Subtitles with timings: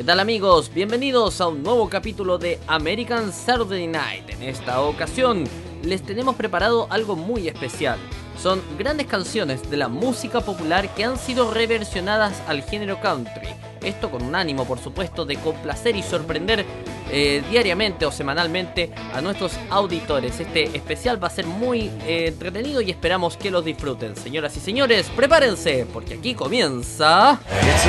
[0.00, 0.72] ¿Qué tal amigos?
[0.72, 4.30] Bienvenidos a un nuevo capítulo de American Saturday Night.
[4.30, 5.44] En esta ocasión
[5.82, 7.98] les tenemos preparado algo muy especial.
[8.42, 13.48] Son grandes canciones de la música popular que han sido reversionadas al género country.
[13.82, 16.64] Esto con un ánimo, por supuesto, de complacer y sorprender
[17.10, 20.40] eh, diariamente o semanalmente a nuestros auditores.
[20.40, 24.16] Este especial va a ser muy eh, entretenido y esperamos que los disfruten.
[24.16, 27.38] Señoras y señores, prepárense, porque aquí comienza...
[27.62, 27.84] It's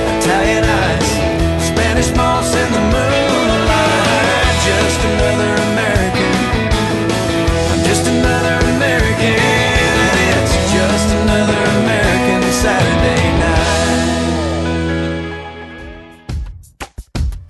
[0.00, 0.03] a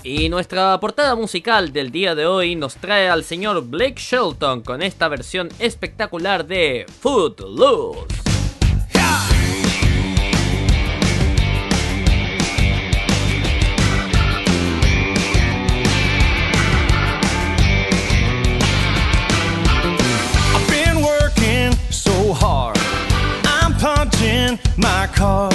[0.02, 4.82] Y nuestra portada musical del día de hoy nos trae al señor Blake Shelton con
[4.82, 8.23] esta versión espectacular de Footloose.
[24.76, 25.53] my car.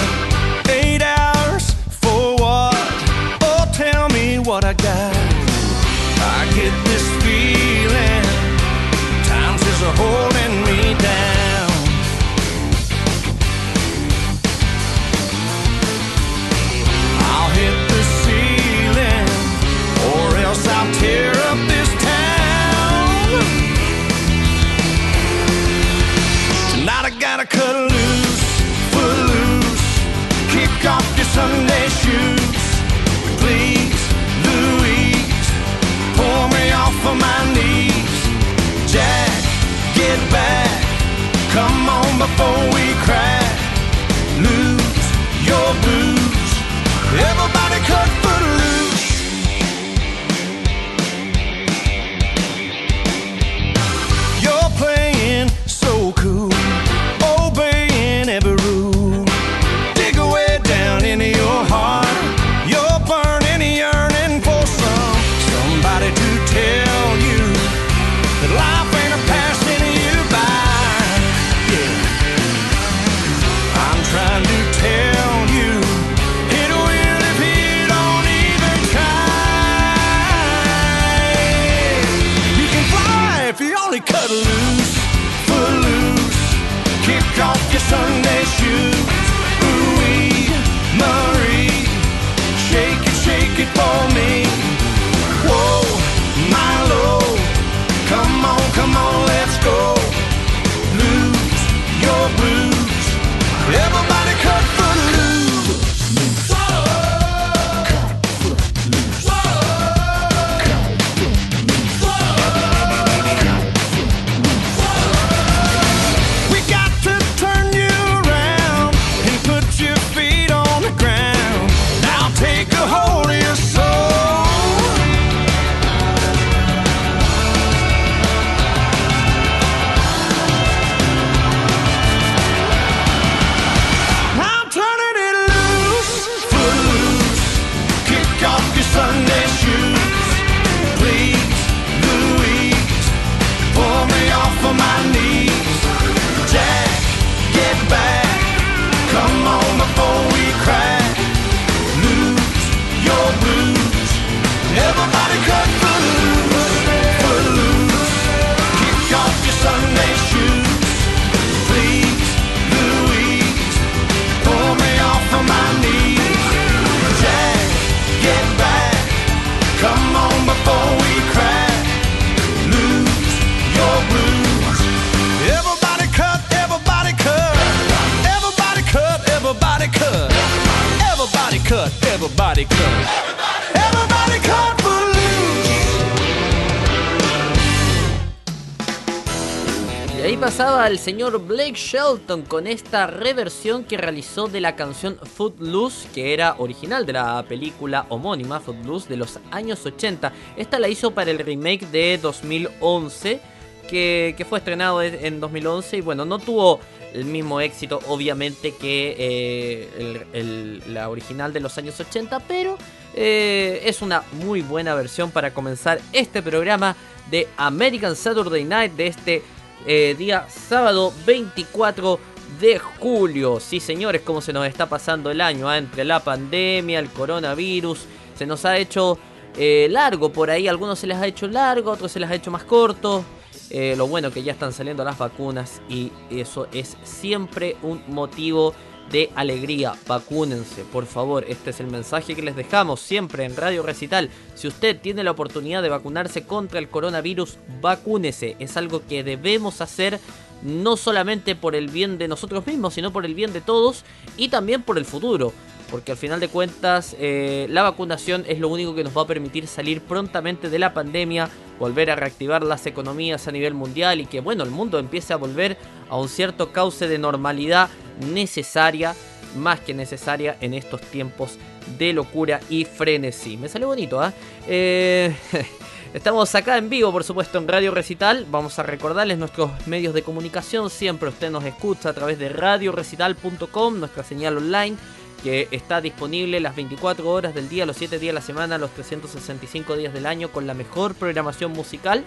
[190.90, 196.56] El señor Blake Shelton con esta reversión que realizó de la canción Footloose, que era
[196.58, 200.34] original de la película homónima Footloose de los años 80.
[200.58, 203.40] Esta la hizo para el remake de 2011,
[203.88, 206.80] que, fue estrenado en en 2011 y bueno, no tuvo
[207.14, 212.78] el mismo éxito obviamente que eh, la original de los años 80, pero
[213.14, 216.96] eh, es una muy buena versión para comenzar este programa
[217.30, 219.44] de American Saturday Night de este
[219.86, 222.20] eh, día sábado 24
[222.60, 223.60] de julio.
[223.60, 225.78] Sí, señores, cómo se nos está pasando el año, ¿ah?
[225.78, 228.06] entre la pandemia, el coronavirus,
[228.36, 229.18] se nos ha hecho
[229.58, 232.52] eh, largo por ahí, algunos se les ha hecho largo, otros se les ha hecho
[232.52, 233.24] más corto.
[233.72, 238.74] Eh, lo bueno que ya están saliendo las vacunas y eso es siempre un motivo
[239.12, 239.94] de alegría.
[240.08, 241.46] Vacúnense, por favor.
[241.48, 244.30] Este es el mensaje que les dejamos siempre en Radio Recital.
[244.56, 248.56] Si usted tiene la oportunidad de vacunarse contra el coronavirus, vacúnese.
[248.60, 250.20] Es algo que debemos hacer
[250.62, 254.04] no solamente por el bien de nosotros mismos, sino por el bien de todos
[254.38, 255.54] y también por el futuro.
[255.92, 259.28] Porque al final de cuentas eh, la vacunación es lo único que nos va a
[259.28, 261.50] permitir salir prontamente de la pandemia,
[261.80, 265.38] volver a reactivar las economías a nivel mundial y que bueno, el mundo empiece a
[265.38, 265.78] volver
[266.10, 267.90] a un cierto cauce de normalidad
[268.20, 269.16] necesaria,
[269.56, 271.58] más que necesaria en estos tiempos
[271.98, 273.58] de locura y frenesí.
[273.58, 274.34] Me salió bonito, ¿ah?
[274.68, 275.36] ¿eh?
[276.14, 278.48] Estamos acá en vivo, por supuesto, en Radio Recital.
[278.50, 280.90] Vamos a recordarles nuestros medios de comunicación.
[280.90, 284.98] Siempre usted nos escucha a través de radiorecital.com, nuestra señal online,
[285.44, 288.92] que está disponible las 24 horas del día, los 7 días de la semana, los
[288.92, 292.24] 365 días del año, con la mejor programación musical.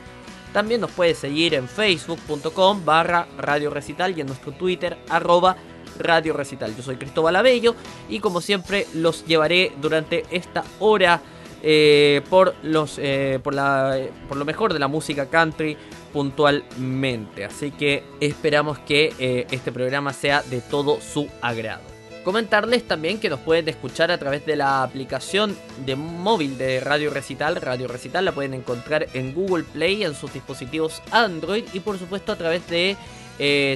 [0.52, 5.56] También nos puede seguir en facebook.com barra Radio Recital y en nuestro Twitter arroba
[5.98, 6.76] Radio Recital.
[6.76, 7.74] Yo soy Cristóbal Abello
[8.08, 11.22] y como siempre los llevaré durante esta hora
[11.62, 13.96] eh, por, los, eh, por, la,
[14.28, 15.76] por lo mejor de la música country
[16.12, 17.44] puntualmente.
[17.44, 21.91] Así que esperamos que eh, este programa sea de todo su agrado.
[22.24, 27.10] Comentarles también que nos pueden escuchar a través de la aplicación de móvil de Radio
[27.10, 27.56] Recital.
[27.56, 32.32] Radio Recital la pueden encontrar en Google Play, en sus dispositivos Android y por supuesto
[32.32, 32.96] a través de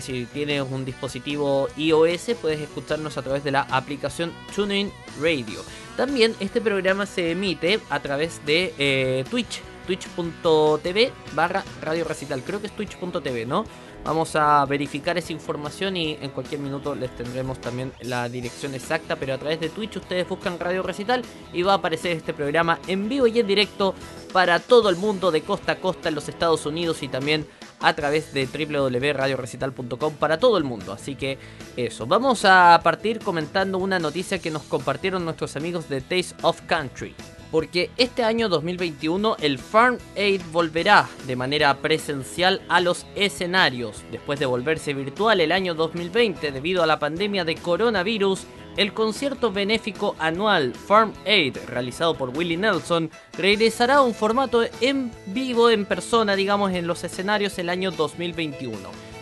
[0.00, 5.60] si tienes un dispositivo iOS, puedes escucharnos a través de la aplicación TuneIn Radio.
[5.96, 12.42] También este programa se emite a través de eh, Twitch, twitch.tv barra Radio Recital.
[12.42, 13.64] Creo que es twitch.tv, ¿no?
[14.06, 19.16] Vamos a verificar esa información y en cualquier minuto les tendremos también la dirección exacta,
[19.16, 21.22] pero a través de Twitch ustedes buscan Radio Recital
[21.52, 23.96] y va a aparecer este programa en vivo y en directo
[24.32, 27.48] para todo el mundo de costa a costa en los Estados Unidos y también
[27.80, 30.92] a través de www.radiorecital.com para todo el mundo.
[30.92, 31.38] Así que
[31.76, 36.60] eso, vamos a partir comentando una noticia que nos compartieron nuestros amigos de Taste of
[36.68, 37.12] Country.
[37.56, 44.04] Porque este año 2021 el Farm Aid volverá de manera presencial a los escenarios.
[44.12, 48.42] Después de volverse virtual el año 2020 debido a la pandemia de coronavirus,
[48.76, 55.10] el concierto benéfico anual Farm Aid, realizado por Willie Nelson, regresará a un formato en
[55.24, 58.76] vivo, en persona, digamos, en los escenarios el año 2021.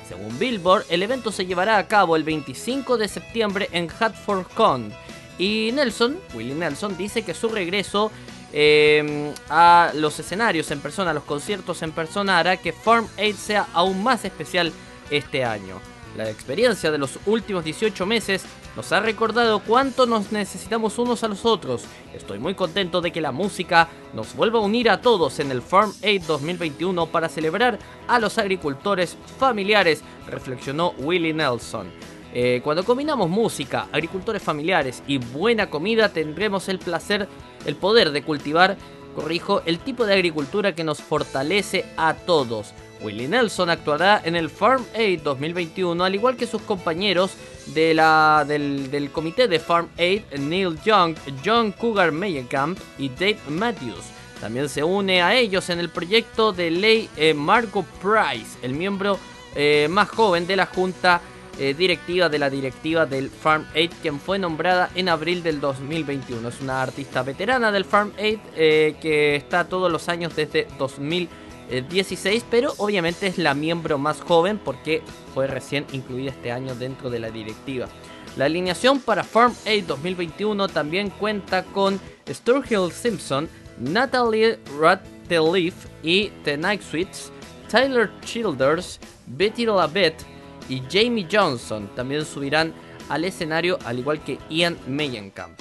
[0.08, 4.92] Según Billboard, el evento se llevará a cabo el 25 de septiembre en Hartford Con.
[5.38, 8.10] Y Nelson, Willie Nelson, dice que su regreso
[8.52, 13.34] em, a los escenarios en persona, a los conciertos en persona, hará que Farm Aid
[13.34, 14.72] sea aún más especial
[15.10, 15.80] este año.
[16.16, 18.44] La experiencia de los últimos 18 meses
[18.76, 21.84] nos ha recordado cuánto nos necesitamos unos a los otros.
[22.14, 25.60] Estoy muy contento de que la música nos vuelva a unir a todos en el
[25.60, 32.13] Farm Aid 2021 para celebrar a los agricultores familiares, reflexionó Willie Nelson.
[32.36, 37.28] Eh, cuando combinamos música, agricultores familiares y buena comida, tendremos el placer,
[37.64, 38.76] el poder de cultivar,
[39.14, 42.74] corrijo, el tipo de agricultura que nos fortalece a todos.
[43.00, 47.36] Willie Nelson actuará en el Farm Aid 2021, al igual que sus compañeros
[47.66, 51.14] de la, del, comité de Farm Aid, Neil Young,
[51.44, 52.12] John Cougar
[52.48, 54.06] Camp y Dave Matthews.
[54.40, 59.18] También se une a ellos en el proyecto de ley eh, Marco Price, el miembro
[59.54, 61.20] eh, más joven de la junta
[61.58, 66.48] eh, directiva de la directiva del Farm Aid, quien fue nombrada en abril del 2021.
[66.48, 72.42] Es una artista veterana del Farm Aid que está todos los años desde 2021 16,
[72.42, 77.10] eh, pero obviamente es la miembro más joven porque fue recién incluida este año dentro
[77.10, 77.88] de la directiva.
[78.36, 86.56] La alineación para Farm Aid 2021 también cuenta con Sturgill Simpson, Natalie Rateliff y The
[86.56, 87.30] Night Sweets,
[87.68, 90.24] Tyler Childers, Betty LaBette
[90.68, 92.72] y Jamie Johnson también subirán
[93.08, 95.58] al escenario al igual que Ian Meyenkamp.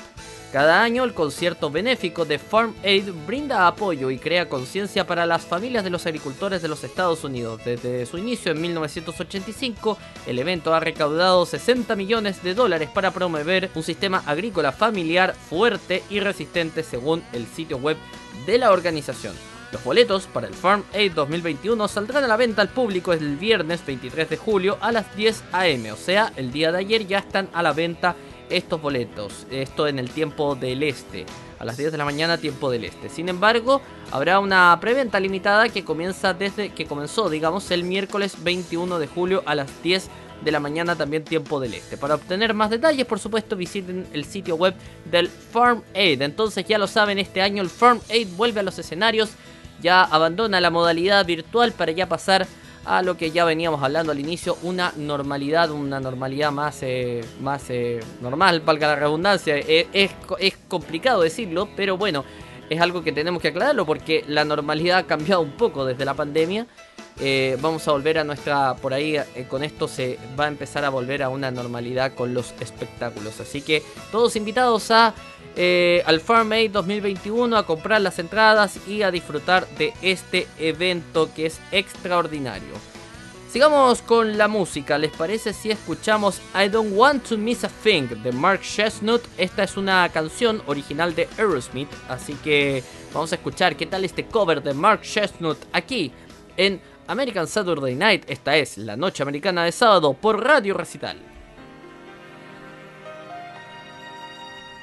[0.54, 5.42] Cada año el concierto benéfico de Farm Aid brinda apoyo y crea conciencia para las
[5.42, 7.62] familias de los agricultores de los Estados Unidos.
[7.66, 13.72] Desde su inicio en 1985, el evento ha recaudado 60 millones de dólares para promover
[13.74, 17.98] un sistema agrícola familiar fuerte y resistente según el sitio web
[18.46, 19.34] de la organización.
[19.74, 23.84] Los boletos para el Farm Aid 2021 saldrán a la venta al público el viernes
[23.84, 27.50] 23 de julio a las 10 am, o sea, el día de ayer ya están
[27.54, 28.16] a la venta
[28.52, 29.48] estos boletos.
[29.50, 31.26] Esto en el tiempo del este.
[31.58, 33.10] A las 10 de la mañana, tiempo del este.
[33.10, 39.00] Sin embargo, habrá una preventa limitada que comienza desde que comenzó, digamos, el miércoles 21
[39.00, 40.08] de julio a las 10
[40.44, 41.98] de la mañana también tiempo del este.
[41.98, 44.76] Para obtener más detalles, por supuesto, visiten el sitio web
[45.06, 46.22] del Farm Aid.
[46.22, 49.32] Entonces ya lo saben, este año el Farm Aid vuelve a los escenarios,
[49.84, 52.48] ya abandona la modalidad virtual para ya pasar
[52.86, 57.70] a lo que ya veníamos hablando al inicio, una normalidad, una normalidad más, eh, más
[57.70, 59.58] eh, normal, valga la redundancia.
[59.58, 62.26] Eh, es, es complicado decirlo, pero bueno,
[62.70, 66.14] es algo que tenemos que aclararlo porque la normalidad ha cambiado un poco desde la
[66.14, 66.66] pandemia
[67.62, 71.22] vamos a volver a nuestra, por ahí con esto se va a empezar a volver
[71.22, 73.40] a una normalidad con los espectáculos.
[73.40, 75.14] Así que todos invitados a
[75.56, 81.30] eh, al Farm Aid 2021 a comprar las entradas y a disfrutar de este evento
[81.34, 82.74] que es extraordinario.
[83.54, 88.08] Sigamos con la música, ¿les parece si escuchamos I Don't Want to Miss a Thing
[88.24, 89.22] de Mark Chestnut?
[89.38, 92.84] Esta es una canción original de Aerosmith, así que
[93.14, 96.12] vamos a escuchar qué tal este cover de Mark Chestnut aquí
[96.58, 101.33] en American Saturday Night, esta es la noche americana de sábado por Radio Recital.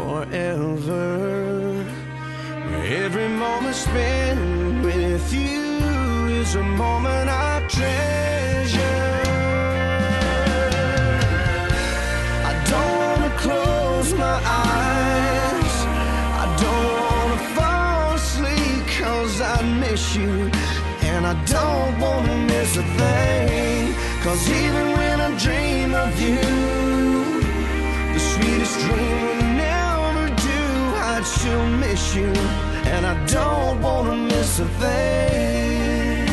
[0.00, 1.84] forever.
[3.04, 4.40] Every moment spent
[4.84, 5.64] with you
[6.40, 9.10] is a moment I treasure.
[12.50, 14.38] I don't wanna close my
[14.68, 15.76] eyes.
[16.44, 20.34] I don't wanna fall asleep cause I miss you.
[21.10, 23.94] And I don't wanna miss a thing.
[24.24, 26.40] Cause even when I dream of you,
[28.14, 29.19] the sweetest dream
[31.50, 32.32] still miss you,
[32.94, 36.28] and I don't wanna miss a thing.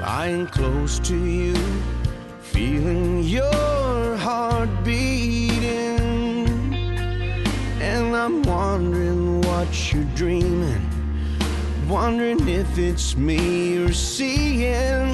[0.00, 1.54] Lying close to you,
[2.40, 6.48] feeling your heart beating,
[7.80, 10.86] and I'm wondering what you're dreaming
[11.88, 15.10] wondering if it's me you're seeing.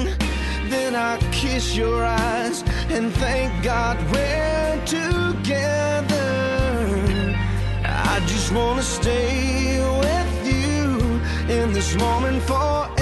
[0.69, 6.15] Then I kiss your eyes and thank God we're together.
[7.83, 11.21] I just wanna stay with you
[11.53, 12.97] in this moment forever.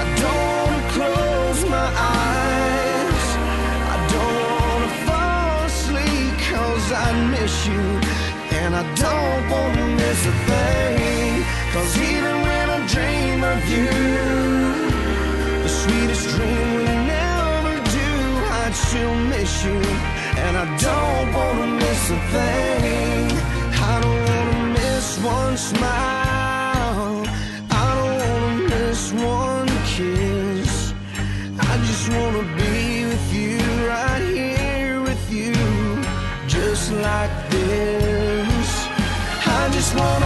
[0.00, 1.88] I don't wanna close my
[2.20, 3.24] eyes.
[3.94, 7.84] I don't wanna fall asleep cause I miss you.
[8.60, 11.44] And I don't wanna miss a thing.
[11.72, 14.65] Cause even when I dream of you,
[18.96, 19.80] still miss you.
[20.44, 23.24] And I don't wanna miss a thing.
[23.90, 25.06] I don't wanna miss
[25.38, 27.16] one smile.
[27.82, 29.00] I don't wanna miss
[29.36, 30.72] one kiss.
[31.70, 32.76] I just wanna be
[33.10, 33.60] with you,
[33.92, 35.54] right here with you,
[36.56, 38.68] just like this.
[39.58, 40.25] I just wanna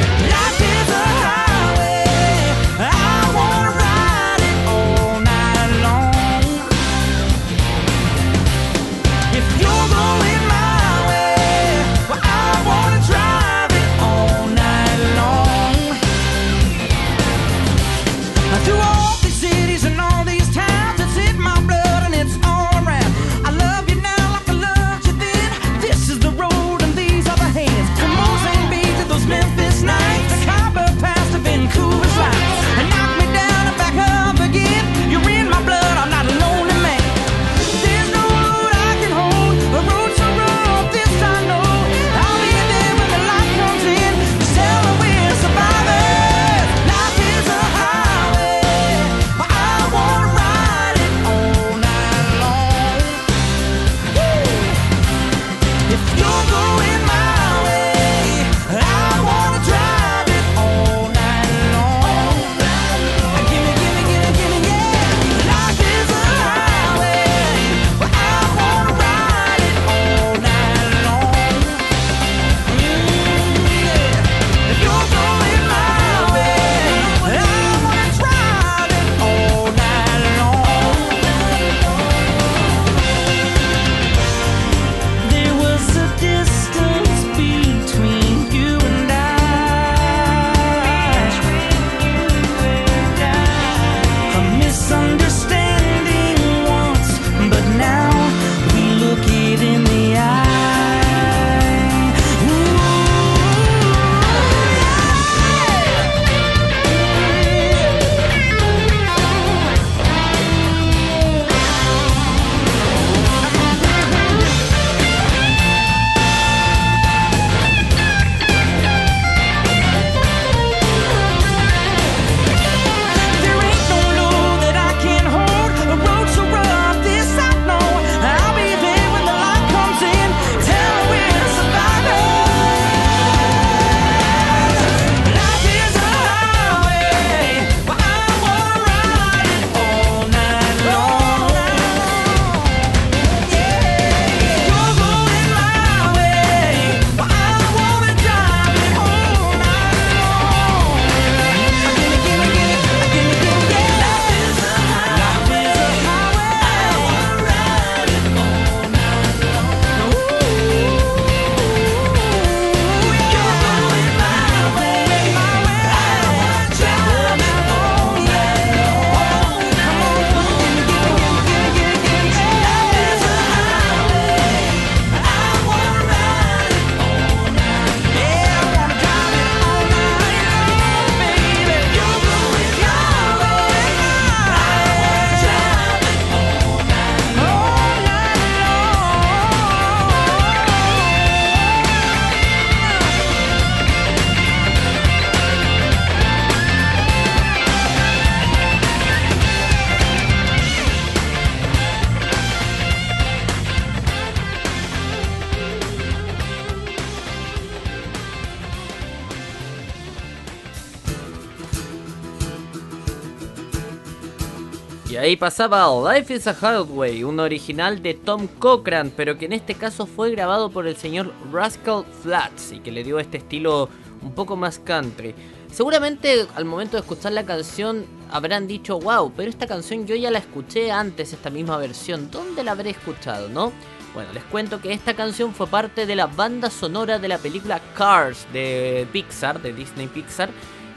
[215.11, 219.51] Y ahí pasaba Life is a Highway, un original de Tom Cochran, pero que en
[219.51, 223.89] este caso fue grabado por el señor Rascal Flats y que le dio este estilo
[224.21, 225.35] un poco más country.
[225.69, 230.31] Seguramente al momento de escuchar la canción habrán dicho, wow, pero esta canción yo ya
[230.31, 233.73] la escuché antes, esta misma versión, ¿dónde la habré escuchado, no?
[234.13, 237.81] Bueno, les cuento que esta canción fue parte de la banda sonora de la película
[237.97, 240.49] Cars de Pixar, de Disney Pixar,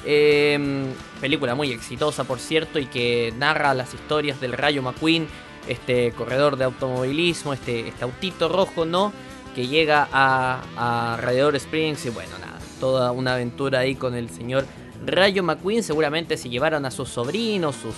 [0.07, 5.27] Em, película muy exitosa, por cierto, y que narra las historias del Rayo McQueen,
[5.67, 9.12] este corredor de automovilismo, este, este autito rojo, ¿no?
[9.55, 14.67] Que llega a, Radiador Springs y bueno, nada, toda una aventura ahí con el señor
[15.07, 15.83] Rayo McQueen.
[15.83, 17.95] Seguramente se llevaron a sus sobrinos, sus,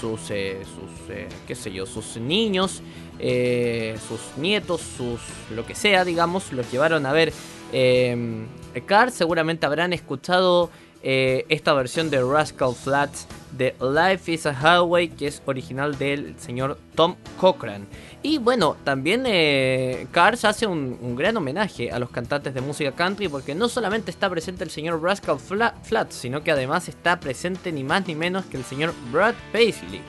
[0.00, 2.80] sus, eh, sus eh, qué sé yo, sus niños,
[3.18, 5.20] eh, sus nietos, sus
[5.54, 7.34] lo que sea, digamos, los llevaron a ver
[7.72, 8.46] em,
[8.86, 9.12] Cars.
[9.14, 10.70] Seguramente habrán escuchado
[11.06, 16.34] eh, esta versión de Rascal Flats de Life is a Highway, que es original del
[16.40, 17.86] señor Tom Cochran.
[18.22, 23.28] Y bueno, también eh, Cars hace un, gran homenaje a los cantantes de música country
[23.28, 27.70] porque no solamente está presente el señor Rascal Fla- Flatts, sino que además está presente
[27.70, 30.00] ni más ni menos que el señor Brad Paisley.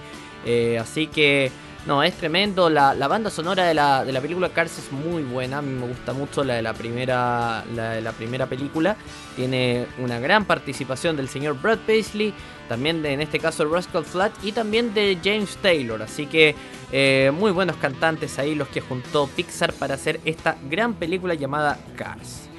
[0.46, 1.52] Eh, así que,
[1.86, 2.70] no, es tremendo.
[2.70, 5.60] La, la banda sonora de la, de la película Cars es muy buena.
[5.60, 8.96] A mí me gusta mucho la de la primera, la de la primera película.
[9.36, 12.34] Tiene una gran participación del señor Brad Paisley.
[12.68, 16.02] También de, en este caso Rascal Flat y también de James Taylor.
[16.02, 16.56] Así que
[16.92, 21.78] eh, muy buenos cantantes ahí los que juntó Pixar para hacer esta gran película llamada
[21.96, 22.50] Cars.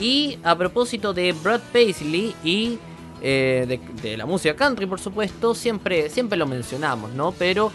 [0.00, 2.78] Y a propósito de Brad Paisley y
[3.20, 7.30] eh, de, de la música country, por supuesto, siempre, siempre lo mencionamos, ¿no?
[7.30, 7.70] Pero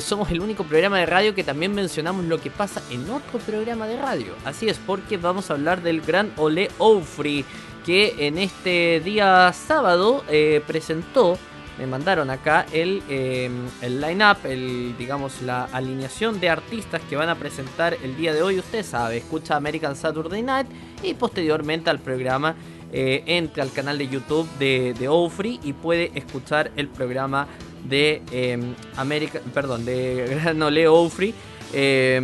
[0.00, 3.86] somos el único programa de radio que también mencionamos lo que pasa en otro programa
[3.86, 4.34] de radio.
[4.44, 7.44] Así es, porque vamos a hablar del gran Ole Ofri,
[7.84, 11.38] que en este día sábado eh, presentó,
[11.78, 13.50] me mandaron acá el, eh,
[13.82, 18.42] el line-up, el, digamos, la alineación de artistas que van a presentar el día de
[18.42, 18.58] hoy.
[18.58, 20.66] Usted sabe, escucha American Saturday Night
[21.02, 22.56] y posteriormente al programa
[22.92, 27.46] eh, entre al canal de YouTube de, de Ofri y puede escuchar el programa
[27.88, 28.58] de eh,
[28.96, 31.34] América, perdón, de Gran Ole Ofri.
[31.72, 32.20] eh,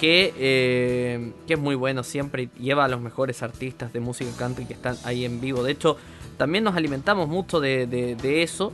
[0.00, 4.66] que, eh, que es muy bueno siempre lleva a los mejores artistas de música country
[4.66, 5.62] que están ahí en vivo.
[5.64, 5.96] De hecho,
[6.38, 8.72] también nos alimentamos mucho de, de- eso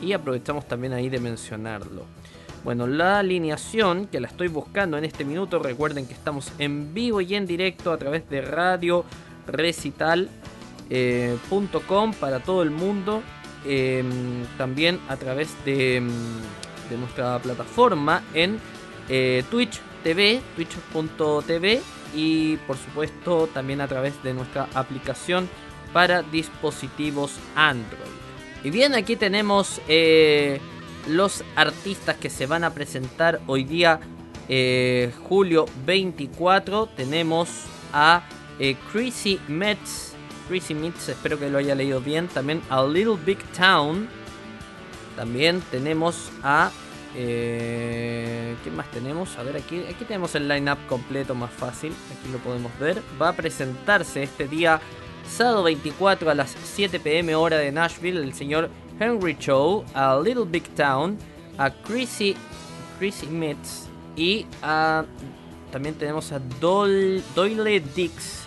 [0.00, 2.04] y aprovechamos también ahí de mencionarlo.
[2.64, 7.20] Bueno, la alineación que la estoy buscando en este minuto, recuerden que estamos en vivo
[7.20, 9.04] y en directo a través de Radio
[9.46, 10.28] Recital
[10.90, 11.36] eh,
[12.20, 13.22] para todo el mundo.
[13.66, 14.04] eh,
[14.58, 16.02] también a través de,
[16.90, 18.58] de nuestra plataforma en
[19.08, 21.80] eh, Twitch TV, twitch.tv
[22.14, 25.48] y por supuesto también a través de nuestra aplicación
[25.92, 28.02] para dispositivos Android.
[28.62, 30.60] Y bien, aquí tenemos eh,
[31.08, 34.00] los artistas que se van a presentar hoy día,
[35.28, 36.86] julio 24.
[36.96, 37.48] Tenemos
[37.92, 38.22] a
[38.58, 40.12] eh, Chrissy Metz.
[40.48, 42.28] Chrissy Metz, espero que lo haya leído bien.
[42.28, 44.08] También a Little Big Town.
[45.16, 46.70] También tenemos a.
[47.16, 49.38] Eh, ¿Qué más tenemos?
[49.38, 51.92] A ver, aquí, aquí tenemos el line-up completo más fácil.
[52.12, 53.02] Aquí lo podemos ver.
[53.20, 54.80] Va a presentarse este día,
[55.28, 60.44] sábado 24 a las 7 pm hora de Nashville, el señor Henry Chow, a Little
[60.44, 61.16] Big Town,
[61.56, 62.36] a Chrissy,
[62.98, 63.86] Chrissy Metz
[64.16, 65.04] y a.
[65.70, 68.43] También tenemos a Doyle Dix,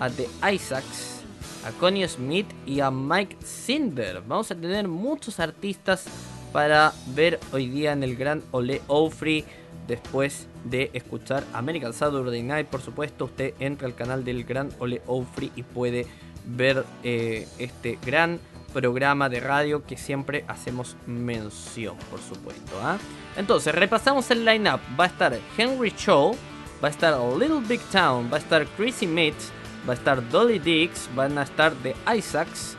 [0.00, 1.22] a The Isaacs,
[1.64, 4.22] a Connie Smith y a Mike Cinder.
[4.26, 6.04] Vamos a tener muchos artistas
[6.52, 9.44] para ver hoy día en el Gran Ole Ofri.
[9.86, 15.02] Después de escuchar American Saturday Night, por supuesto, usted entra al canal del Gran Ole
[15.06, 16.06] Ofri y puede
[16.46, 18.40] ver eh, este gran
[18.72, 22.72] programa de radio que siempre hacemos mención, por supuesto.
[22.82, 22.98] ¿ah?
[23.36, 24.80] Entonces, repasamos el lineup.
[24.98, 26.34] Va a estar Henry Shaw,
[26.82, 29.50] va a estar Little Big Town, va a estar Chrissy Mitz,
[29.88, 32.76] va a estar Dolly Dix, van a estar The Isaacs,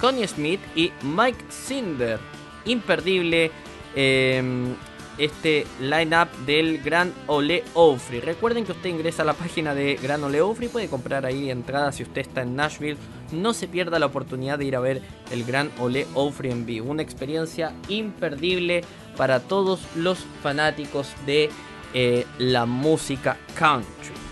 [0.00, 2.18] Connie Smith y Mike Cinder.
[2.64, 3.50] Imperdible
[3.94, 4.74] eh,
[5.18, 8.20] este lineup del Gran Ole Ofri.
[8.20, 11.96] Recuerden que usted ingresa a la página de Gran Ole Ofri, puede comprar ahí entradas
[11.96, 12.98] si usted está en Nashville.
[13.32, 16.90] No se pierda la oportunidad de ir a ver el Gran Ole Ofri en vivo.
[16.90, 18.82] Una experiencia imperdible
[19.16, 21.50] para todos los fanáticos de
[21.94, 24.25] eh, la música country.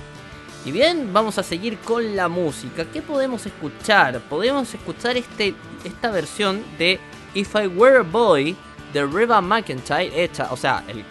[0.64, 2.87] Y bien, vamos a seguir con la música.
[2.87, 4.20] ¿Qué podemos escuchar?
[4.31, 6.98] Podemos escuchar este, esta versión de
[7.35, 8.57] If I Were a Boy
[8.92, 11.05] de Reba McIntyre, hecha, o sea, el-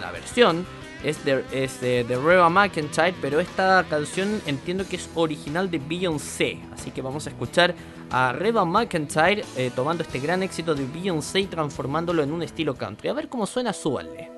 [0.00, 0.66] la, versión
[1.02, 6.58] es de, es de Reba McIntyre, pero esta canción entiendo que es original de Beyoncé.
[6.72, 7.74] Así que vamos a escuchar
[8.10, 12.74] a Reba McIntyre eh, tomando este gran éxito de Beyoncé y transformándolo en un estilo
[12.74, 13.08] country.
[13.08, 14.37] A ver cómo suena, súbanle.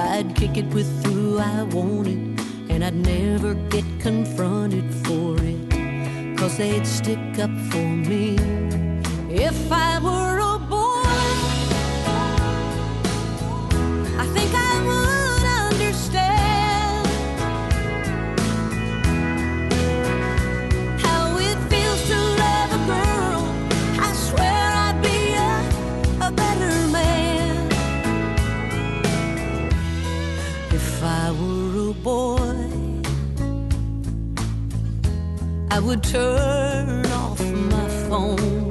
[0.00, 6.56] I'd kick it with who I wanted, and I'd never get confronted for it, cause
[6.56, 8.36] they'd stick up for me.
[9.28, 10.19] If I were
[35.80, 38.68] I would turn off my phone.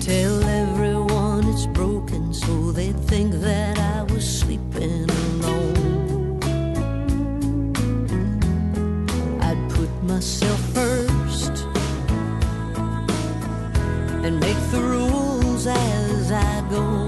[0.00, 6.38] Tell everyone it's broken so they'd think that I was sleeping alone.
[9.42, 11.66] I'd put myself first
[14.24, 17.07] and make the rules as I go.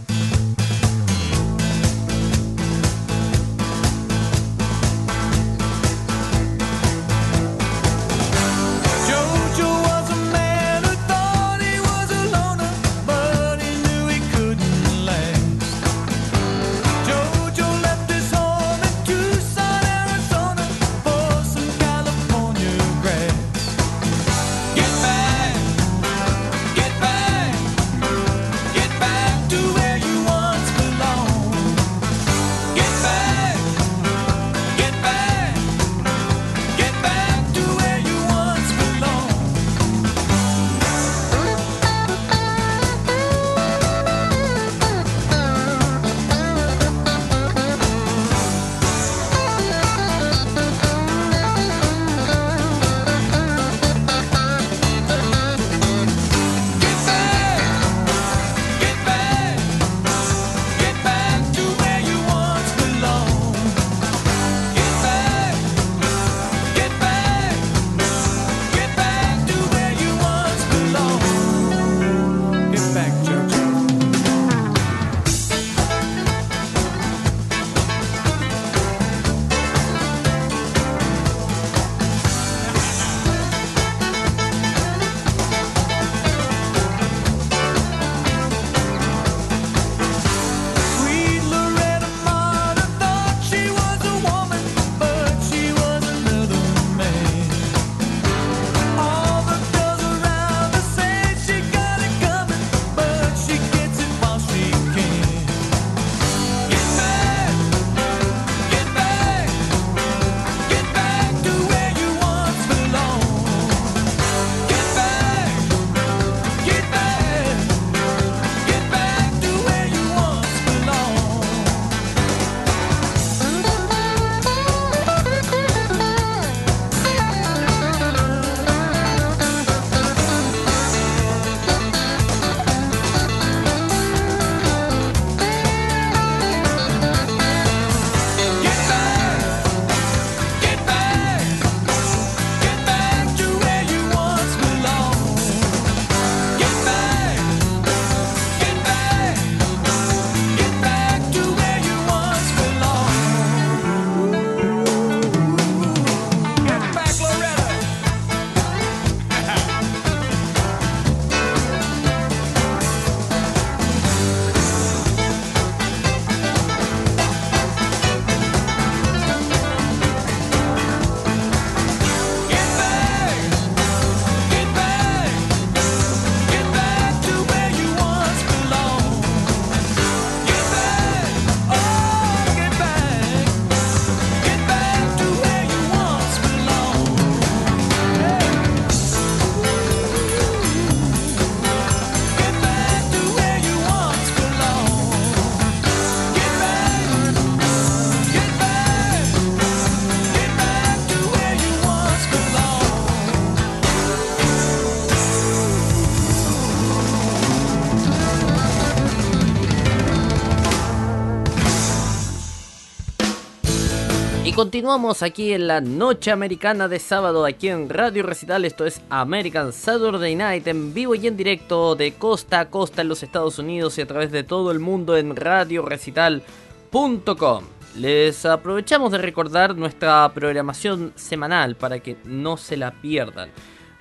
[214.71, 218.63] Continuamos aquí en la noche americana de sábado, aquí en Radio Recital.
[218.63, 223.09] Esto es American Saturday Night en vivo y en directo de costa a costa en
[223.09, 227.65] los Estados Unidos y a través de todo el mundo en radiorecital.com.
[227.97, 233.49] Les aprovechamos de recordar nuestra programación semanal para que no se la pierdan.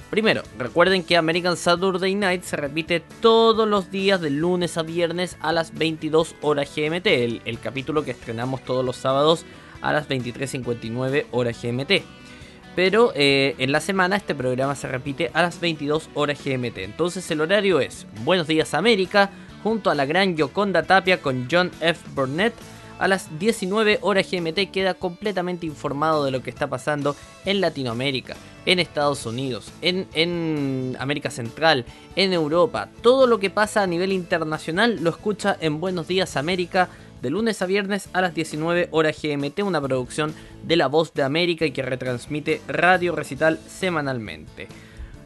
[0.08, 5.36] Primero, recuerden que American Saturday Night se repite todos los días de lunes a viernes
[5.40, 9.44] a las 22 horas GMT, el, el capítulo que estrenamos todos los sábados
[9.82, 12.04] a las 23.59 horas GMT.
[12.76, 16.78] Pero eh, en la semana este programa se repite a las 22 horas GMT.
[16.78, 19.30] Entonces el horario es Buenos Días América,
[19.62, 22.00] junto a la gran Yoconda Tapia con John F.
[22.14, 22.54] Burnett.
[22.98, 27.16] A las 19 horas GMT queda completamente informado de lo que está pasando
[27.46, 32.90] en Latinoamérica, en Estados Unidos, en, en América Central, en Europa.
[33.00, 36.90] Todo lo que pasa a nivel internacional lo escucha en Buenos Días América
[37.22, 41.22] de lunes a viernes a las 19 horas GMT, una producción de La Voz de
[41.22, 44.68] América y que retransmite Radio Recital semanalmente.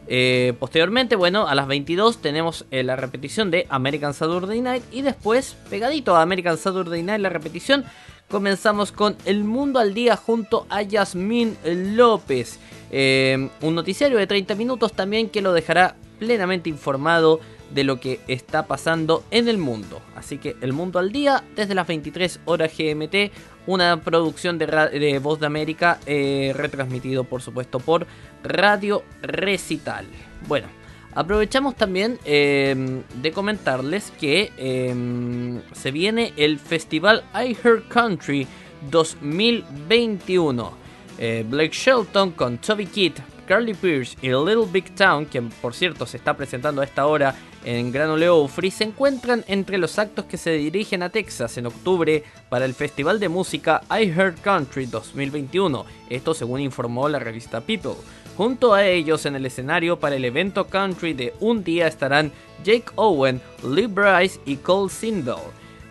[0.07, 5.03] Eh, posteriormente, bueno, a las 22 tenemos eh, la repetición de American Saturday Night y
[5.03, 7.85] después, pegadito a American Saturday Night, la repetición,
[8.29, 12.59] comenzamos con El Mundo al Día junto a Yasmín López.
[12.91, 17.41] Eh, un noticiario de 30 minutos también que lo dejará plenamente informado
[17.75, 20.01] de lo que está pasando en el mundo.
[20.15, 23.33] Así que El Mundo al Día desde las 23 horas GMT,
[23.67, 28.07] una producción de, Voz de América eh, retransmitido por supuesto por
[28.43, 30.07] Radio Recital.
[30.47, 30.69] Bueno,
[31.15, 38.47] aprovechamos también eh, de comentarles que eh, se viene el festival I Heard Country
[38.91, 40.85] 2021.
[41.19, 43.15] Eh, Blake Shelton con Toby Kidd,
[43.47, 47.35] Carly Pierce y Little Big Town, que por cierto se está presentando a esta hora
[47.65, 51.67] en Gran Ole Opry, se encuentran entre los actos que se dirigen a Texas en
[51.67, 55.85] octubre para el Festival de Música I Heard Country 2021.
[56.11, 57.95] Esto según informó la revista People.
[58.37, 62.33] Junto a ellos en el escenario para el evento country de un día estarán
[62.65, 65.37] Jake Owen, Lee Bryce y Cole Sindel.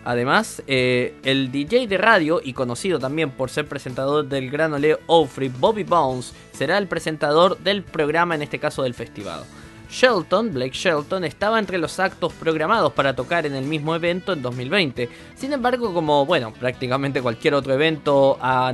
[0.04, 4.98] Además, eh, el DJ de radio y conocido también por ser presentador del Gran Ole
[5.06, 9.44] Opry, Bobby Bones, será el presentador del programa, en este caso del festival.
[9.94, 14.42] Shelton, Blake Shelton, estaba entre los actos programados para tocar en el mismo evento en
[14.42, 15.08] 2020.
[15.36, 18.72] Sin embargo, como bueno, prácticamente cualquier otro evento a,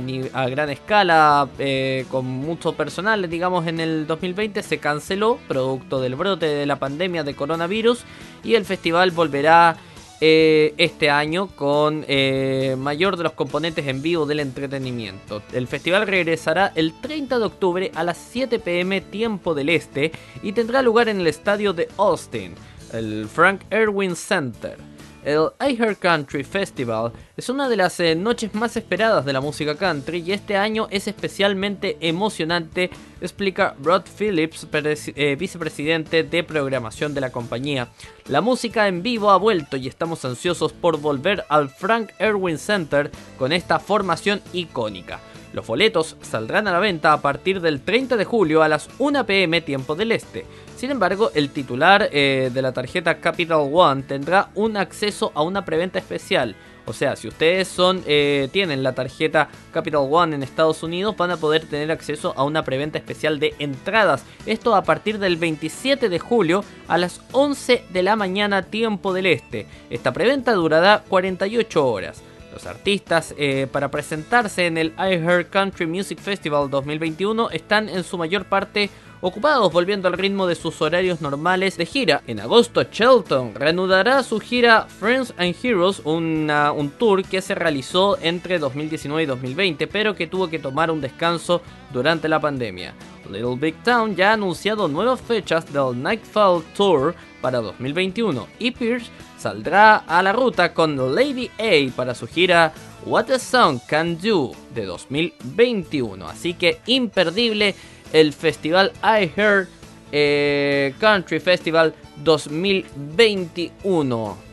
[0.49, 6.47] gran escala, eh, con mucho personal, digamos, en el 2020 se canceló, producto del brote
[6.47, 7.99] de la pandemia de coronavirus,
[8.43, 9.77] y el festival volverá
[10.23, 15.41] eh, este año con eh, mayor de los componentes en vivo del entretenimiento.
[15.51, 20.11] El festival regresará el 30 de octubre a las 7 pm tiempo del este
[20.43, 22.53] y tendrá lugar en el estadio de Austin,
[22.93, 24.90] el Frank Erwin Center.
[25.23, 29.75] El I Country Festival es una de las eh, noches más esperadas de la música
[29.75, 32.89] country y este año es especialmente emocionante,
[33.21, 37.89] explica Rod Phillips, eh, vicepresidente de programación de la compañía.
[38.27, 43.11] La música en vivo ha vuelto y estamos ansiosos por volver al Frank Erwin Center
[43.37, 45.19] con esta formación icónica.
[45.53, 49.25] Los boletos saldrán a la venta a partir del 30 de julio a las 1
[49.25, 50.45] pm tiempo del este.
[50.77, 55.65] Sin embargo, el titular eh, de la tarjeta Capital One tendrá un acceso a una
[55.65, 56.55] preventa especial.
[56.85, 61.31] O sea, si ustedes son eh, tienen la tarjeta Capital One en Estados Unidos, van
[61.31, 64.23] a poder tener acceso a una preventa especial de entradas.
[64.45, 69.27] Esto a partir del 27 de julio a las 11 de la mañana tiempo del
[69.27, 69.67] este.
[69.89, 72.23] Esta preventa durará 48 horas.
[72.51, 78.03] Los artistas eh, para presentarse en el I Heard Country Music Festival 2021 están en
[78.03, 78.89] su mayor parte
[79.21, 82.23] ocupados volviendo al ritmo de sus horarios normales de gira.
[82.27, 88.59] En agosto, Shelton reanudará su gira Friends and Heroes, un tour que se realizó entre
[88.59, 91.61] 2019 y 2020, pero que tuvo que tomar un descanso
[91.93, 92.93] durante la pandemia.
[93.29, 99.09] Little Big Town ya ha anunciado nuevas fechas del Nightfall Tour para 2021 y Pierce
[99.41, 102.73] saldrá a la ruta con Lady A para su gira
[103.05, 106.27] What a Song Can Do de 2021.
[106.27, 107.73] Así que imperdible
[108.13, 109.67] el festival I Heard
[110.11, 114.50] eh, Country Festival 2021.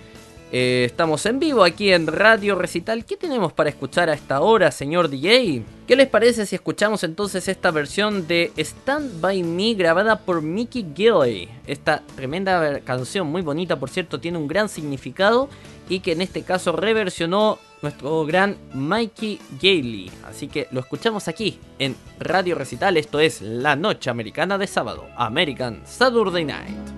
[0.50, 3.04] Eh, estamos en vivo aquí en Radio Recital.
[3.04, 5.62] ¿Qué tenemos para escuchar a esta hora, señor DJ?
[5.86, 10.86] ¿Qué les parece si escuchamos entonces esta versión de Stand By Me grabada por Mickey
[10.96, 11.50] Gilley?
[11.66, 15.50] Esta tremenda canción, muy bonita por cierto, tiene un gran significado
[15.88, 20.10] y que en este caso reversionó nuestro gran Mikey Gailey.
[20.24, 22.96] Así que lo escuchamos aquí en Radio Recital.
[22.96, 26.97] Esto es La Noche Americana de Sábado, American Saturday Night.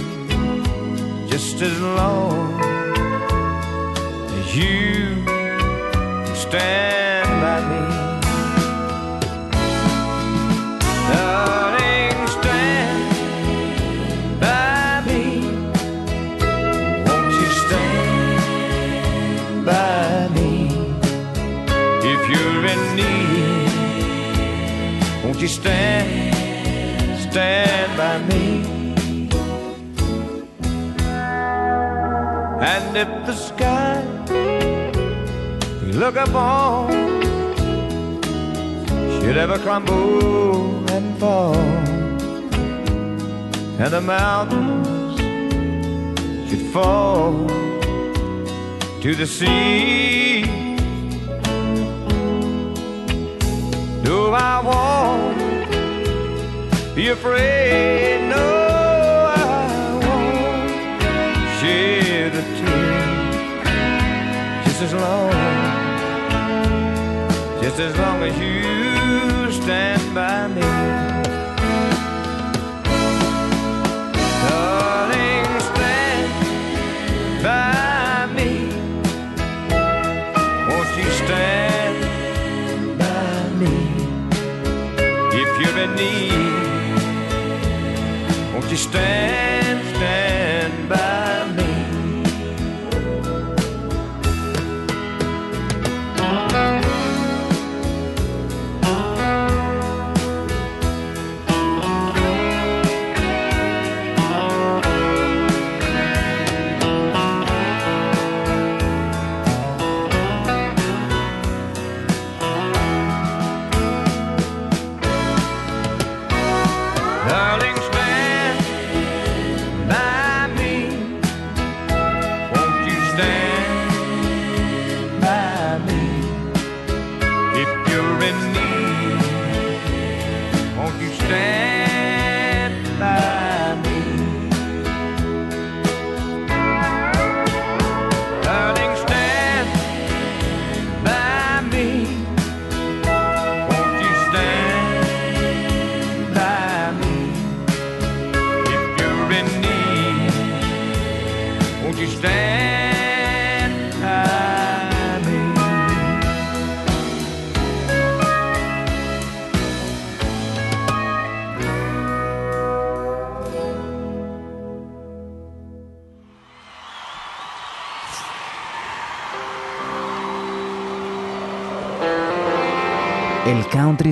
[1.63, 2.59] as long
[4.39, 5.23] as you
[6.33, 7.81] stand by me.
[11.11, 13.01] Darling, stand
[14.39, 15.23] by me.
[17.05, 18.35] Won't you stand
[19.63, 20.51] by me?
[22.11, 23.73] If you're in need,
[25.23, 26.33] won't you stand,
[27.29, 28.40] stand by me?
[32.63, 34.03] And if the sky
[35.83, 36.91] you look upon
[39.19, 41.55] should ever crumble and fall,
[43.81, 45.17] and the mountains
[46.47, 47.47] should fall
[49.01, 50.43] to the sea.
[54.03, 55.35] Do I won't
[56.95, 58.20] be afraid.
[62.21, 62.37] Just
[64.83, 65.31] as long,
[67.63, 70.61] just as long as you stand by me.
[74.45, 76.31] Darling, stand
[77.41, 78.51] by me.
[80.69, 81.95] Won't you stand
[82.99, 83.75] by me?
[85.41, 86.51] If you're in need,
[88.53, 89.20] won't you stand,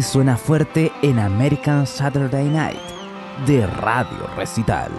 [0.10, 2.80] suena fuerte en American Saturday Night
[3.46, 4.90] de Radio Recital.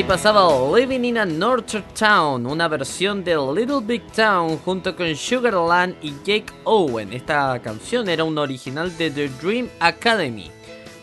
[0.00, 5.14] Ahí pasaba Living in a Northern Town, una versión de Little Big Town junto con
[5.14, 7.12] Sugarland y Jake Owen.
[7.12, 10.50] Esta canción era un original de The Dream Academy.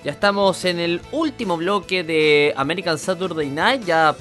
[0.03, 3.85] Ya estamos en el último bloque de American Saturday Night.
[3.85, 4.15] Ya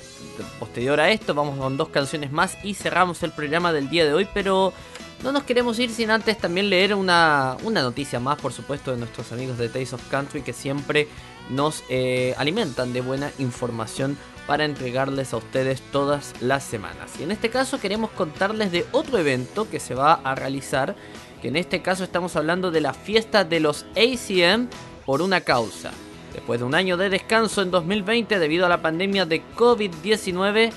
[0.58, 4.12] posterior a esto vamos con dos canciones más y cerramos el programa del día de
[4.12, 4.28] hoy.
[4.34, 4.74] Pero
[5.22, 8.98] no nos queremos ir sin antes también leer una, una noticia más, por supuesto, de
[8.98, 11.08] nuestros amigos de Taste of Country que siempre
[11.48, 17.12] nos eh, alimentan de buena información para entregarles a ustedes todas las semanas.
[17.18, 20.94] Y en este caso queremos contarles de otro evento que se va a realizar,
[21.42, 24.68] que en este caso estamos hablando de la fiesta de los ACM
[25.04, 25.90] por una causa.
[26.32, 30.70] Después de un año de descanso en 2020 debido a la pandemia de COVID-19,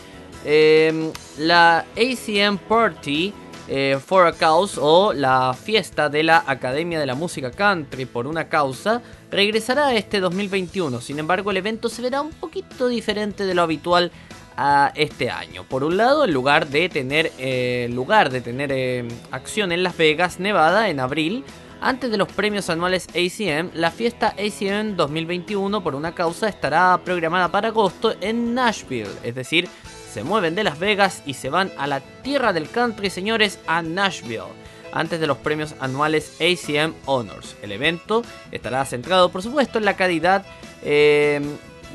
[0.46, 3.34] eh, la ACM Party
[3.68, 8.26] eh, for a Cause o la fiesta de la Academia de la Música Country por
[8.26, 9.02] una causa
[9.32, 11.02] regresará este 2021.
[11.02, 14.12] Sin embargo, el evento se verá un poquito diferente de lo habitual
[14.58, 15.64] a este año.
[15.64, 19.96] Por un lado, en lugar de tener, eh, lugar de tener eh, acción en Las
[19.96, 21.46] Vegas, Nevada, en abril,
[21.82, 27.50] antes de los premios anuales ACM, la fiesta ACM 2021 por una causa estará programada
[27.50, 29.70] para agosto en Nashville, es decir,
[30.12, 33.82] se mueven de Las Vegas y se van a la tierra del country, señores, a
[33.82, 34.52] Nashville,
[34.92, 37.56] antes de los premios anuales ACM Honors.
[37.62, 40.46] El evento estará centrado, por supuesto, en la calidad,
[40.84, 41.42] eh,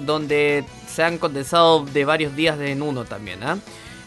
[0.04, 3.42] donde se han condensado de varios días en uno también.
[3.42, 3.58] ¿ah?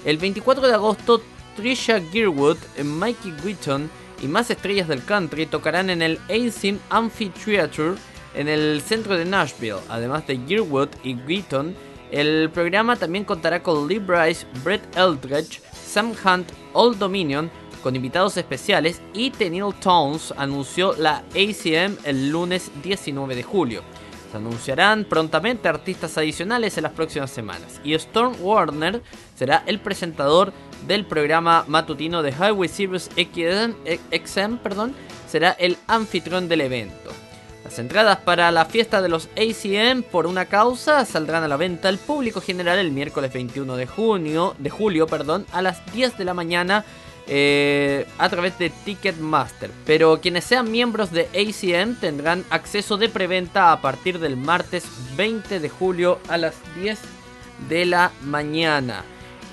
[0.06, 1.22] El 24 de agosto,
[1.56, 3.90] Trisha Gearwood, Mikey Wheaton
[4.22, 7.96] y más estrellas del country tocarán en el ACM Amphitheater
[8.36, 9.80] en el centro de Nashville.
[9.90, 11.76] Además de Gearwood y Wheaton,
[12.12, 17.50] el programa también contará con Lee Bryce, Brett Eldredge, Sam Hunt, Old Dominion,
[17.82, 23.84] con invitados especiales y Tenille Towns anunció la ACM el lunes 19 de julio.
[24.32, 27.80] Se anunciarán prontamente artistas adicionales en las próximas semanas.
[27.84, 29.01] Y Storm Warner
[29.36, 30.51] será el presentador
[30.86, 34.95] del programa matutino de Highway Series XM, perdón,
[35.28, 37.11] será el anfitrión del evento.
[37.63, 41.89] Las entradas para la fiesta de los ACM por una causa saldrán a la venta
[41.89, 46.23] al público general el miércoles 21 de junio, de julio, perdón, a las 10 de
[46.23, 46.86] la mañana
[47.28, 49.71] eh, a través de Ticketmaster.
[49.86, 55.59] Pero quienes sean miembros de ACM tendrán acceso de preventa a partir del martes 20
[55.59, 56.99] de julio a las 10
[57.69, 59.03] de la mañana.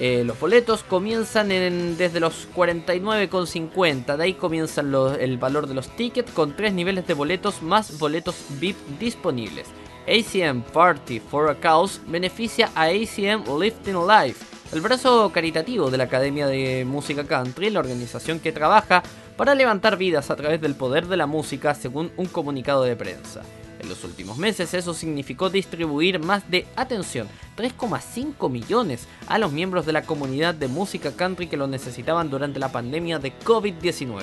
[0.00, 4.16] Eh, los boletos comienzan en, desde los 49,50.
[4.16, 8.36] De ahí comienzan el valor de los tickets con tres niveles de boletos más boletos
[8.60, 9.66] VIP disponibles.
[10.06, 14.44] ACM Party for a Cause beneficia a ACM Lifting Life,
[14.74, 19.04] el brazo caritativo de la Academia de Música Country, la organización que trabaja
[19.36, 23.42] para levantar vidas a través del poder de la música, según un comunicado de prensa.
[23.78, 29.86] En los últimos meses eso significó distribuir más de, atención, 3,5 millones a los miembros
[29.86, 34.22] de la comunidad de música country que lo necesitaban durante la pandemia de COVID-19.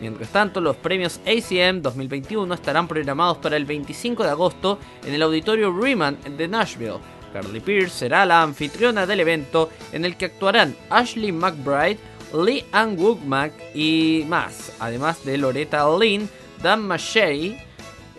[0.00, 5.22] Mientras tanto, los premios ACM 2021 estarán programados para el 25 de agosto en el
[5.22, 7.17] auditorio Riemann de Nashville.
[7.32, 11.98] Carly Pierce será la anfitriona del evento en el que actuarán Ashley McBride,
[12.32, 16.28] Lee Ann Womack y más, además de Loretta Lynn,
[16.62, 17.58] Dan Mashey,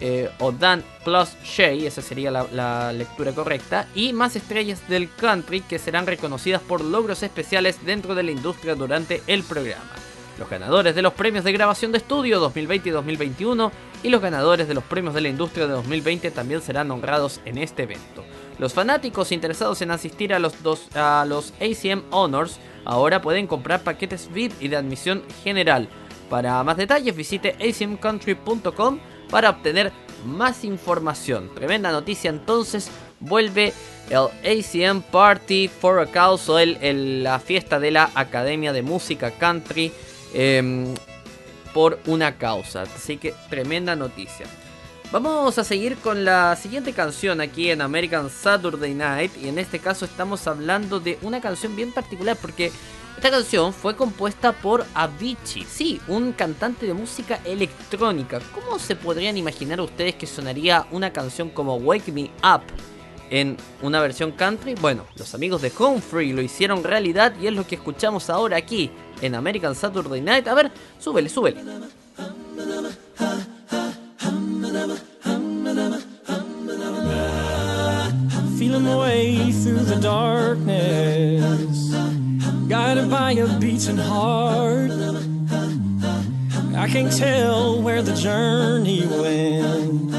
[0.01, 5.09] eh, o Dan Plus Shay, esa sería la, la lectura correcta, y más estrellas del
[5.09, 9.91] country que serán reconocidas por logros especiales dentro de la industria durante el programa.
[10.37, 13.71] Los ganadores de los premios de grabación de estudio 2020 y 2021
[14.03, 17.57] y los ganadores de los premios de la industria de 2020 también serán honrados en
[17.57, 18.23] este evento.
[18.59, 23.81] Los fanáticos interesados en asistir a los, dos, a los ACM Honors ahora pueden comprar
[23.83, 25.87] paquetes VIP y de admisión general.
[26.29, 28.99] Para más detalles visite acmcountry.com
[29.29, 29.91] para obtener
[30.25, 31.49] más información.
[31.55, 32.91] Tremenda noticia entonces,
[33.21, 33.73] vuelve
[34.09, 39.31] el ACM Party for a Cause o el- la fiesta de la Academia de Música
[39.31, 39.91] Country
[40.33, 40.93] em,
[41.73, 42.81] por una causa.
[42.81, 44.45] Así que tremenda noticia.
[45.11, 49.79] Vamos a seguir con la siguiente canción aquí en American Saturday Night y en este
[49.79, 52.71] caso estamos hablando de una canción bien particular porque
[53.15, 58.39] esta canción fue compuesta por Avicii, sí, un cantante de música electrónica.
[58.53, 62.61] ¿Cómo se podrían imaginar ustedes que sonaría una canción como Wake Me Up
[63.31, 64.75] en una versión country?
[64.75, 68.57] Bueno, los amigos de Home Free lo hicieron realidad y es lo que escuchamos ahora
[68.57, 68.91] aquí
[69.23, 70.47] en American Saturday Night.
[70.47, 71.63] A ver, súbele, súbele.
[78.59, 81.91] Feeling my way through the darkness,
[82.67, 84.91] guided by a beating heart.
[86.75, 90.11] I can't tell where the journey went,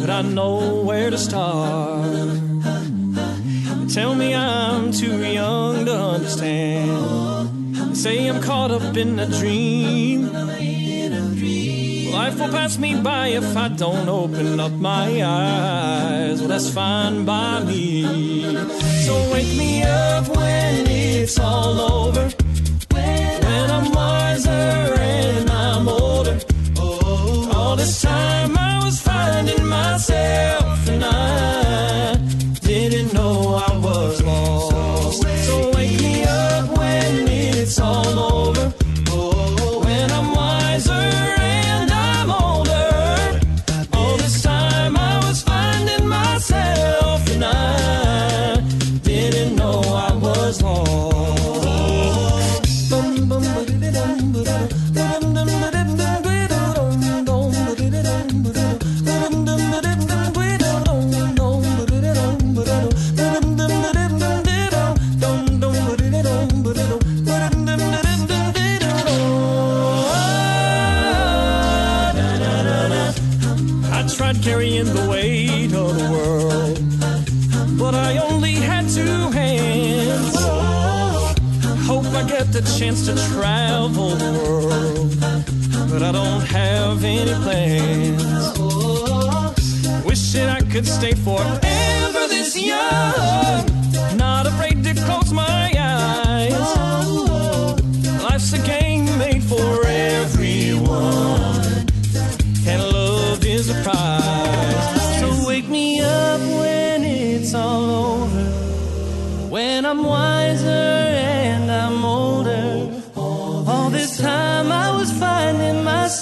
[0.00, 2.10] but I know where to start.
[3.92, 7.96] Tell me I'm too young to understand.
[7.96, 10.30] Say I'm caught up in a dream.
[12.22, 16.38] Life will pass me by if I don't open up my eyes.
[16.38, 18.04] Well, that's fine by me.
[19.06, 22.30] So wake me up when it's all over.
[22.92, 26.38] When I'm wiser and I'm older.
[26.78, 30.41] Oh, all this time I was finding myself
[82.82, 85.14] chance to travel the world,
[85.88, 88.58] but I don't have any plans.
[90.04, 93.62] Wishing I could stay forever this young,
[94.16, 96.62] not afraid to close my eyes.
[98.24, 101.60] Life's a game made for everyone
[102.66, 105.20] and love is a prize.
[105.20, 107.90] So wake me up when it's all
[108.24, 108.44] over,
[109.50, 110.31] when I'm wiser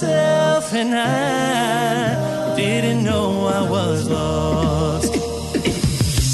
[0.03, 5.13] myself, and I didn't know I was lost.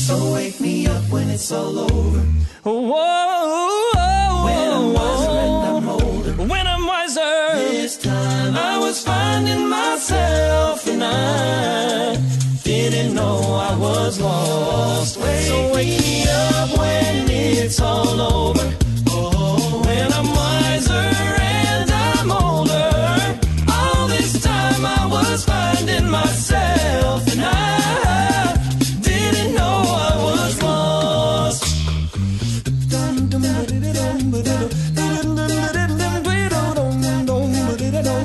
[0.06, 2.20] so wake me up when it's all over.
[2.62, 6.32] Whoa, when I'm wiser and I'm older.
[6.44, 12.16] When I'm wiser, this time I was finding myself, and I
[12.62, 13.38] didn't know
[13.70, 15.14] I was lost.
[15.14, 16.25] So wake me up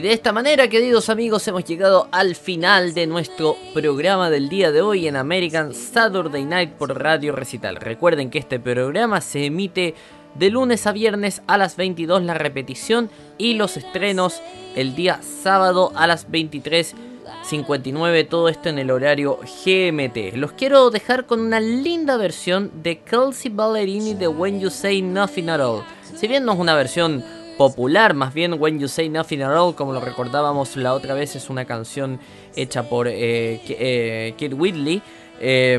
[0.00, 4.72] Y de esta manera, queridos amigos, hemos llegado al final de nuestro programa del día
[4.72, 7.76] de hoy en American Saturday Night por Radio Recital.
[7.76, 9.94] Recuerden que este programa se emite
[10.36, 14.40] de lunes a viernes a las 22 la repetición y los estrenos
[14.74, 20.34] el día sábado a las 23.59, todo esto en el horario GMT.
[20.36, 25.50] Los quiero dejar con una linda versión de Kelsey Ballerini de When You Say Nothing
[25.50, 25.82] At All.
[26.16, 27.22] Si bien no es una versión
[27.60, 31.36] popular, más bien When You Say Nothing At All, como lo recordábamos la otra vez,
[31.36, 32.18] es una canción
[32.56, 35.02] hecha por eh, eh, Kid Whitley.
[35.38, 35.78] Eh,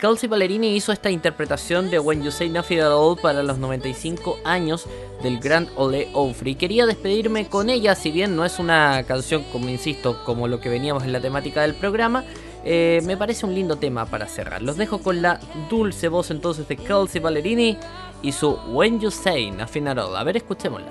[0.00, 4.38] Kelsey Ballerini hizo esta interpretación de When You Say Nothing At All para los 95
[4.42, 4.86] años
[5.22, 6.54] del Grand Ole Opry.
[6.54, 10.70] Quería despedirme con ella, si bien no es una canción, como insisto, como lo que
[10.70, 12.24] veníamos en la temática del programa.
[12.66, 14.62] eh, me parece un lindo tema para cerrar.
[14.62, 15.38] Los dejo con la
[15.68, 17.76] dulce voz entonces de Kelsey Ballerini
[18.24, 20.16] y su When You Say Nothing At All.
[20.16, 20.90] A ver, escuchémosla.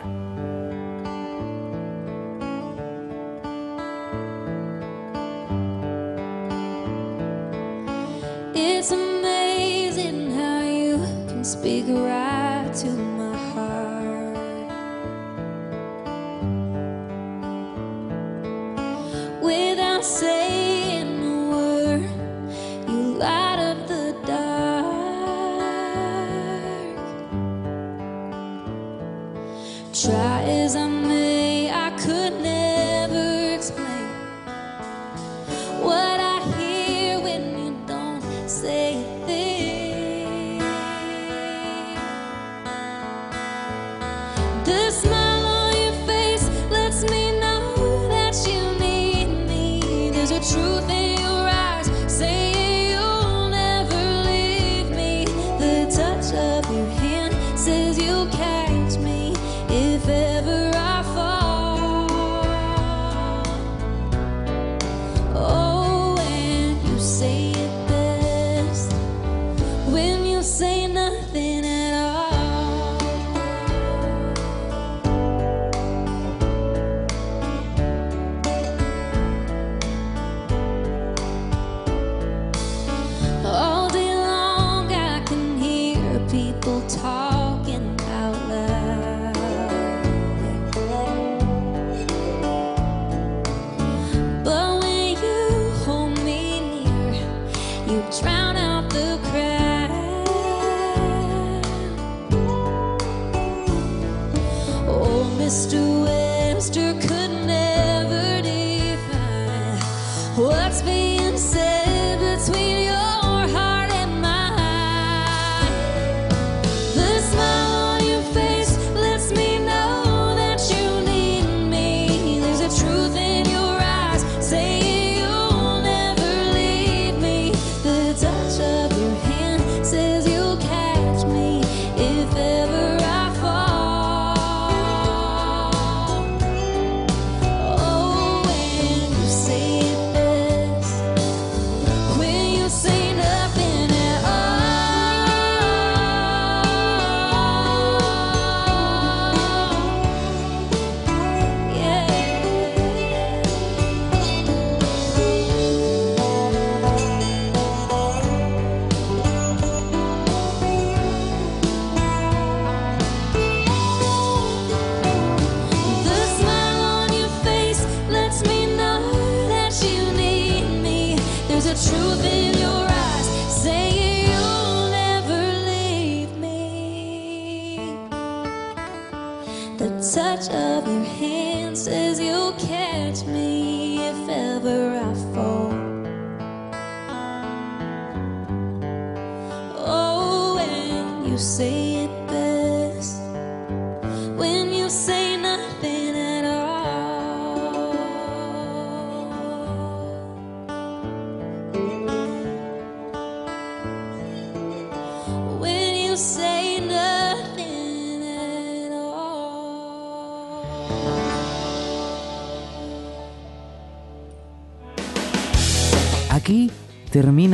[8.54, 14.38] It's amazing how you can speak right to my heart.
[19.42, 20.63] Without saying